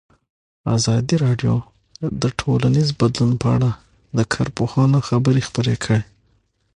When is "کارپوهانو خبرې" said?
4.33-5.41